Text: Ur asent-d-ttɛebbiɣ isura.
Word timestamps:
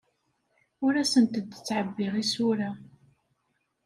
Ur 0.85 0.93
asent-d-ttɛebbiɣ 1.01 2.13
isura. 2.23 2.71